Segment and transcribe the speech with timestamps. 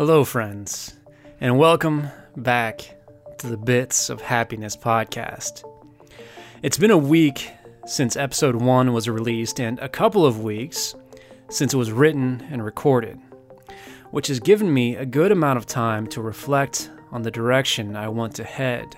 [0.00, 0.96] Hello, friends,
[1.42, 2.96] and welcome back
[3.36, 5.62] to the Bits of Happiness podcast.
[6.62, 7.50] It's been a week
[7.84, 10.94] since episode one was released, and a couple of weeks
[11.50, 13.20] since it was written and recorded,
[14.10, 18.08] which has given me a good amount of time to reflect on the direction I
[18.08, 18.96] want to head.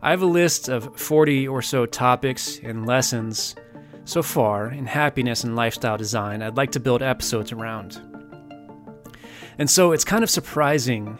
[0.00, 3.56] I have a list of 40 or so topics and lessons
[4.04, 8.11] so far in happiness and lifestyle design I'd like to build episodes around.
[9.62, 11.16] And so it's kind of surprising.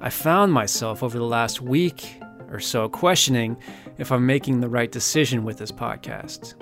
[0.00, 3.58] I found myself over the last week or so questioning
[3.98, 6.54] if I'm making the right decision with this podcast.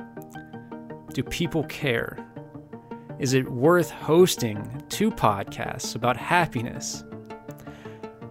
[1.14, 2.18] Do people care?
[3.20, 7.04] Is it worth hosting two podcasts about happiness?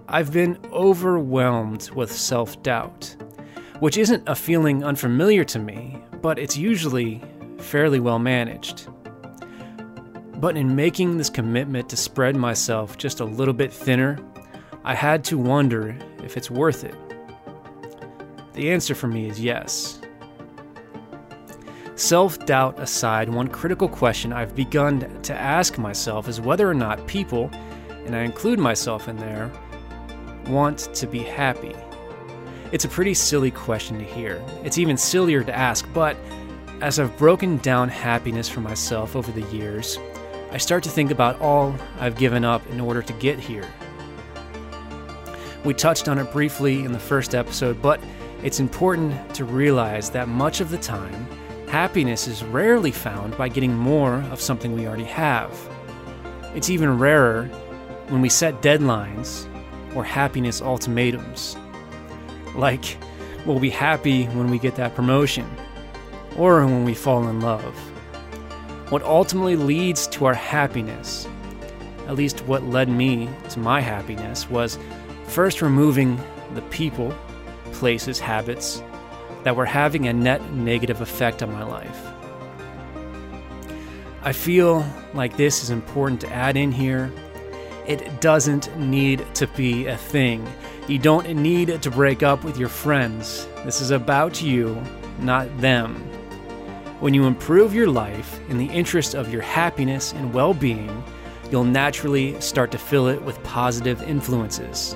[0.10, 3.16] I've been overwhelmed with self doubt,
[3.80, 7.24] which isn't a feeling unfamiliar to me, but it's usually
[7.58, 8.91] fairly well managed.
[10.42, 14.18] But in making this commitment to spread myself just a little bit thinner,
[14.84, 16.96] I had to wonder if it's worth it.
[18.54, 20.02] The answer for me is yes.
[21.94, 27.06] Self doubt aside, one critical question I've begun to ask myself is whether or not
[27.06, 27.52] people,
[28.08, 29.52] and I include myself in there,
[30.48, 31.76] want to be happy.
[32.72, 34.44] It's a pretty silly question to hear.
[34.64, 36.18] It's even sillier to ask, but
[36.82, 40.00] as I've broken down happiness for myself over the years,
[40.52, 43.66] I start to think about all I've given up in order to get here.
[45.64, 48.02] We touched on it briefly in the first episode, but
[48.44, 51.26] it's important to realize that much of the time,
[51.70, 55.58] happiness is rarely found by getting more of something we already have.
[56.54, 57.46] It's even rarer
[58.10, 59.48] when we set deadlines
[59.96, 61.56] or happiness ultimatums.
[62.56, 62.98] Like,
[63.46, 65.50] we'll be happy when we get that promotion,
[66.36, 67.91] or when we fall in love
[68.92, 71.26] what ultimately leads to our happiness,
[72.08, 74.78] at least what led me to my happiness, was
[75.28, 76.20] first removing
[76.56, 77.16] the people,
[77.72, 78.84] places, habits
[79.44, 82.06] that were having a net negative effect on my life.
[84.24, 87.14] I feel like this is important to add in here.
[87.88, 90.46] It doesn't need to be a thing.
[90.90, 93.48] You don't need to break up with your friends.
[93.64, 94.84] This is about you,
[95.20, 95.96] not them.
[97.02, 101.04] When you improve your life in the interest of your happiness and well being,
[101.50, 104.96] you'll naturally start to fill it with positive influences.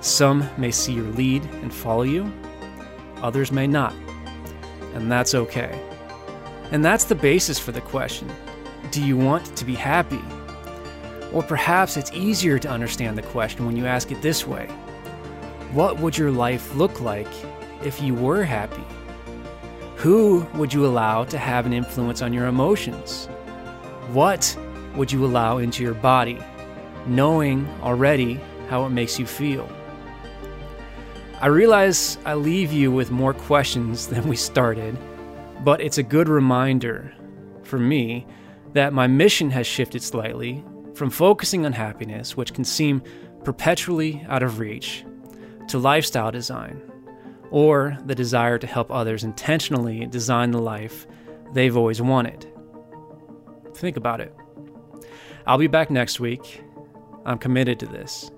[0.00, 2.32] Some may see your lead and follow you,
[3.22, 3.94] others may not.
[4.94, 5.80] And that's okay.
[6.72, 8.28] And that's the basis for the question
[8.90, 10.24] Do you want to be happy?
[11.32, 14.66] Or perhaps it's easier to understand the question when you ask it this way
[15.72, 17.32] What would your life look like
[17.84, 18.82] if you were happy?
[20.06, 23.26] Who would you allow to have an influence on your emotions?
[24.12, 24.56] What
[24.94, 26.38] would you allow into your body,
[27.08, 29.68] knowing already how it makes you feel?
[31.40, 34.96] I realize I leave you with more questions than we started,
[35.64, 37.12] but it's a good reminder
[37.64, 38.28] for me
[38.74, 43.02] that my mission has shifted slightly from focusing on happiness, which can seem
[43.42, 45.04] perpetually out of reach,
[45.66, 46.80] to lifestyle design
[47.50, 51.06] or the desire to help others intentionally design the life
[51.52, 52.46] they've always wanted.
[53.74, 54.34] Think about it.
[55.46, 56.62] I'll be back next week.
[57.24, 58.30] I'm committed to this.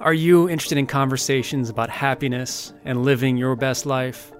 [0.00, 4.32] Are you interested in conversations about happiness and living your best life?